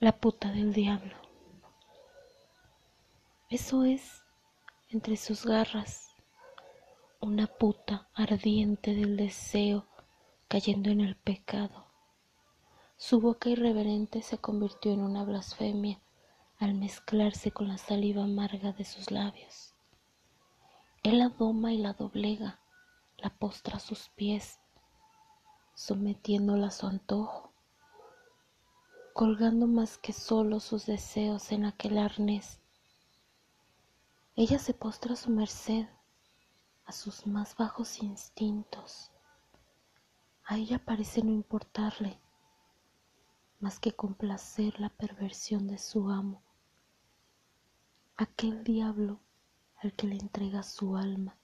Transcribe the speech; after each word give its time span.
la 0.00 0.12
puta 0.12 0.52
del 0.52 0.72
diablo. 0.72 1.16
Eso 3.50 3.82
es, 3.82 4.22
entre 4.90 5.16
sus 5.16 5.44
garras, 5.44 6.14
una 7.20 7.48
puta 7.48 8.08
ardiente 8.14 8.94
del 8.94 9.16
deseo 9.16 9.86
cayendo 10.46 10.90
en 10.90 11.00
el 11.00 11.16
pecado. 11.16 11.86
Su 12.96 13.20
boca 13.20 13.48
irreverente 13.48 14.22
se 14.22 14.38
convirtió 14.38 14.92
en 14.92 15.00
una 15.00 15.24
blasfemia 15.24 15.98
al 16.60 16.74
mezclarse 16.74 17.50
con 17.50 17.66
la 17.66 17.78
saliva 17.78 18.22
amarga 18.22 18.70
de 18.70 18.84
sus 18.84 19.10
labios. 19.10 19.74
Él 21.02 21.18
la 21.18 21.28
doma 21.28 21.72
y 21.72 21.78
la 21.78 21.94
doblega, 21.94 22.60
la 23.16 23.30
postra 23.30 23.78
a 23.78 23.80
sus 23.80 24.10
pies, 24.10 24.60
sometiéndola 25.74 26.68
a 26.68 26.70
su 26.70 26.86
antojo, 26.86 27.47
colgando 29.18 29.66
más 29.66 29.98
que 29.98 30.12
solo 30.12 30.60
sus 30.60 30.86
deseos 30.86 31.50
en 31.50 31.64
aquel 31.64 31.98
arnés. 31.98 32.60
Ella 34.36 34.60
se 34.60 34.74
postra 34.74 35.14
a 35.14 35.16
su 35.16 35.28
merced, 35.30 35.88
a 36.84 36.92
sus 36.92 37.26
más 37.26 37.56
bajos 37.56 38.00
instintos. 38.00 39.10
A 40.44 40.56
ella 40.56 40.78
parece 40.78 41.24
no 41.24 41.32
importarle 41.32 42.20
más 43.58 43.80
que 43.80 43.90
complacer 43.90 44.78
la 44.78 44.88
perversión 44.88 45.66
de 45.66 45.78
su 45.78 46.08
amo, 46.10 46.40
aquel 48.16 48.62
diablo 48.62 49.18
al 49.82 49.94
que 49.94 50.06
le 50.06 50.14
entrega 50.14 50.62
su 50.62 50.96
alma 50.96 51.36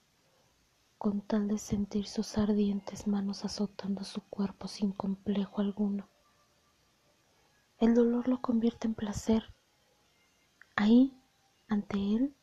con 0.96 1.22
tal 1.22 1.48
de 1.48 1.58
sentir 1.58 2.06
sus 2.06 2.38
ardientes 2.38 3.08
manos 3.08 3.44
azotando 3.44 4.04
su 4.04 4.20
cuerpo 4.20 4.68
sin 4.68 4.92
complejo 4.92 5.60
alguno. 5.60 6.13
El 7.78 7.94
dolor 7.94 8.28
lo 8.28 8.40
convierte 8.40 8.86
en 8.86 8.94
placer. 8.94 9.52
Ahí, 10.76 11.20
ante 11.68 11.98
él, 11.98 12.34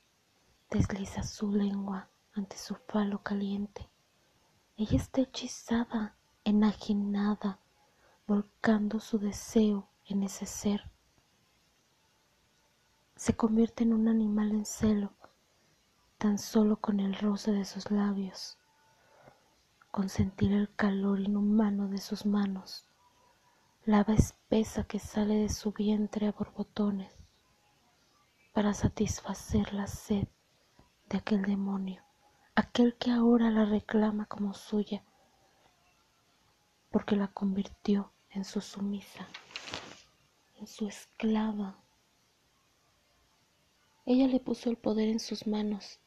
desliza 0.69 1.23
su 1.23 1.51
lengua 1.51 2.09
ante 2.33 2.57
su 2.57 2.75
falo 2.75 3.23
caliente. 3.23 3.89
Ella 4.77 4.97
está 4.97 5.21
hechizada, 5.21 6.15
enajenada, 6.43 7.59
volcando 8.27 8.99
su 8.99 9.19
deseo 9.19 9.87
en 10.05 10.23
ese 10.23 10.45
ser. 10.45 10.89
Se 13.15 13.35
convierte 13.35 13.83
en 13.83 13.93
un 13.93 14.07
animal 14.07 14.51
en 14.51 14.65
celo, 14.65 15.13
tan 16.17 16.37
solo 16.37 16.77
con 16.77 16.99
el 16.99 17.15
roce 17.15 17.51
de 17.51 17.65
sus 17.65 17.89
labios, 17.91 18.57
con 19.91 20.09
sentir 20.09 20.53
el 20.53 20.73
calor 20.75 21.19
inhumano 21.19 21.87
de 21.87 21.99
sus 21.99 22.25
manos, 22.25 22.85
lava 23.85 24.13
espesa 24.13 24.83
que 24.83 24.99
sale 24.99 25.35
de 25.37 25.49
su 25.49 25.71
vientre 25.71 26.27
a 26.27 26.31
borbotones 26.31 27.11
para 28.53 28.75
satisfacer 28.75 29.73
la 29.73 29.87
sed 29.87 30.27
de 31.09 31.17
aquel 31.17 31.41
demonio, 31.41 32.03
aquel 32.53 32.95
que 32.95 33.09
ahora 33.09 33.49
la 33.49 33.65
reclama 33.65 34.27
como 34.27 34.53
suya, 34.53 35.03
porque 36.91 37.15
la 37.15 37.29
convirtió 37.29 38.11
en 38.29 38.45
su 38.45 38.61
sumisa, 38.61 39.27
en 40.59 40.67
su 40.67 40.87
esclava. 40.87 41.75
Ella 44.05 44.27
le 44.27 44.39
puso 44.39 44.69
el 44.69 44.77
poder 44.77 45.09
en 45.09 45.19
sus 45.19 45.47
manos 45.47 45.99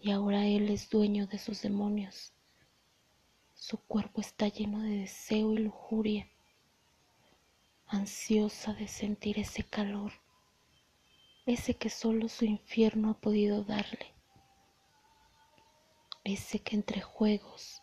y 0.00 0.10
ahora 0.10 0.46
él 0.46 0.68
es 0.68 0.90
dueño 0.90 1.28
de 1.28 1.38
sus 1.38 1.62
demonios. 1.62 2.32
Su 3.54 3.78
cuerpo 3.78 4.20
está 4.20 4.48
lleno 4.48 4.80
de 4.80 4.98
deseo 4.98 5.52
y 5.52 5.58
lujuria, 5.58 6.28
ansiosa 7.92 8.72
de 8.74 8.88
sentir 8.88 9.38
ese 9.38 9.62
calor, 9.62 10.12
ese 11.46 11.74
que 11.74 11.90
solo 11.90 12.28
su 12.28 12.44
infierno 12.44 13.10
ha 13.10 13.14
podido 13.20 13.64
darle, 13.64 14.14
ese 16.24 16.58
que 16.58 16.74
entre 16.76 17.00
juegos 17.00 17.82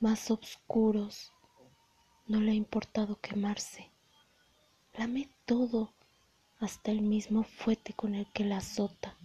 más 0.00 0.30
oscuros 0.30 1.32
no 2.26 2.40
le 2.40 2.50
ha 2.50 2.54
importado 2.54 3.20
quemarse. 3.20 3.90
Lame 4.94 5.30
todo, 5.46 5.94
hasta 6.58 6.90
el 6.90 7.02
mismo 7.02 7.44
fuete 7.44 7.92
con 7.92 8.14
el 8.14 8.26
que 8.32 8.44
la 8.44 8.58
azota 8.58 9.16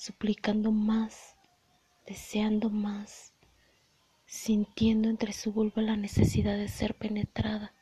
suplicando 0.00 0.72
más, 0.72 1.36
deseando 2.06 2.70
más, 2.70 3.34
sintiendo 4.24 5.10
entre 5.10 5.34
su 5.34 5.52
vulva 5.52 5.82
la 5.82 5.94
necesidad 5.94 6.56
de 6.56 6.68
ser 6.68 6.94
penetrada 6.94 7.74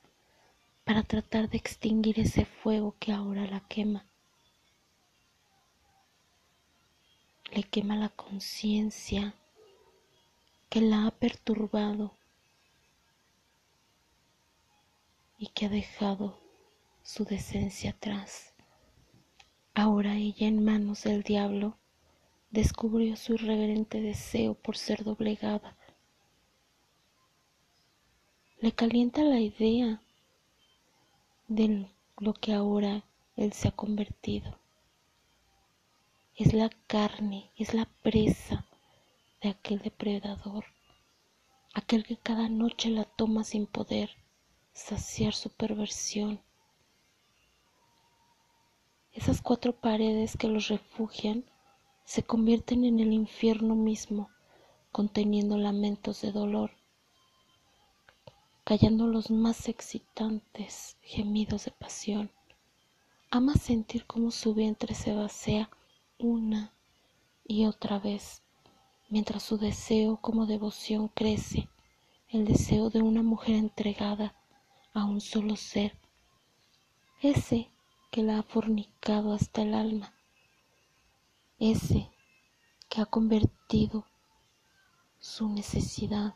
para 0.88 1.02
tratar 1.02 1.50
de 1.50 1.58
extinguir 1.58 2.18
ese 2.18 2.46
fuego 2.46 2.94
que 2.98 3.12
ahora 3.12 3.46
la 3.46 3.60
quema. 3.60 4.06
Le 7.52 7.62
quema 7.62 7.94
la 7.94 8.08
conciencia 8.08 9.34
que 10.70 10.80
la 10.80 11.06
ha 11.06 11.10
perturbado 11.10 12.14
y 15.36 15.48
que 15.48 15.66
ha 15.66 15.68
dejado 15.68 16.40
su 17.02 17.26
decencia 17.26 17.90
atrás. 17.90 18.54
Ahora 19.74 20.16
ella 20.16 20.46
en 20.46 20.64
manos 20.64 21.02
del 21.02 21.22
diablo 21.22 21.76
descubrió 22.50 23.14
su 23.16 23.34
irreverente 23.34 24.00
deseo 24.00 24.54
por 24.54 24.78
ser 24.78 25.04
doblegada. 25.04 25.76
Le 28.62 28.72
calienta 28.72 29.22
la 29.22 29.38
idea 29.38 30.00
de 31.48 31.88
lo 32.18 32.34
que 32.34 32.52
ahora 32.52 33.04
él 33.34 33.52
se 33.54 33.68
ha 33.68 33.72
convertido. 33.72 34.58
Es 36.36 36.52
la 36.52 36.70
carne, 36.86 37.50
es 37.56 37.72
la 37.72 37.86
presa 38.02 38.66
de 39.42 39.48
aquel 39.48 39.78
depredador, 39.80 40.66
aquel 41.74 42.04
que 42.04 42.16
cada 42.16 42.48
noche 42.48 42.90
la 42.90 43.04
toma 43.04 43.44
sin 43.44 43.66
poder 43.66 44.10
saciar 44.74 45.34
su 45.34 45.50
perversión. 45.50 46.40
Esas 49.12 49.40
cuatro 49.40 49.72
paredes 49.72 50.36
que 50.36 50.48
los 50.48 50.68
refugian 50.68 51.44
se 52.04 52.22
convierten 52.22 52.84
en 52.84 53.00
el 53.00 53.12
infierno 53.12 53.74
mismo, 53.74 54.30
conteniendo 54.92 55.56
lamentos 55.56 56.20
de 56.20 56.30
dolor, 56.30 56.72
callando 58.68 59.06
los 59.06 59.30
más 59.30 59.66
excitantes 59.66 60.98
gemidos 61.00 61.64
de 61.64 61.70
pasión. 61.70 62.30
Ama 63.30 63.54
sentir 63.54 64.04
cómo 64.04 64.30
su 64.30 64.52
vientre 64.52 64.94
se 64.94 65.14
vacía 65.14 65.70
una 66.18 66.74
y 67.46 67.64
otra 67.64 67.98
vez, 67.98 68.42
mientras 69.08 69.42
su 69.42 69.56
deseo 69.56 70.18
como 70.18 70.44
devoción 70.44 71.08
crece, 71.08 71.66
el 72.28 72.44
deseo 72.44 72.90
de 72.90 73.00
una 73.00 73.22
mujer 73.22 73.54
entregada 73.54 74.34
a 74.92 75.06
un 75.06 75.22
solo 75.22 75.56
ser, 75.56 75.94
ese 77.22 77.70
que 78.10 78.22
la 78.22 78.40
ha 78.40 78.42
fornicado 78.42 79.32
hasta 79.32 79.62
el 79.62 79.72
alma 79.72 80.12
ese 81.58 82.10
que 82.90 83.00
ha 83.00 83.06
convertido 83.06 84.04
su 85.20 85.48
necesidad, 85.48 86.34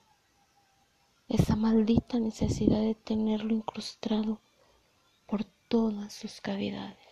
esa 1.32 1.56
maldita 1.56 2.18
necesidad 2.18 2.80
de 2.80 2.94
tenerlo 2.94 3.54
incrustado 3.54 4.38
por 5.26 5.44
todas 5.68 6.12
sus 6.12 6.42
cavidades. 6.42 7.11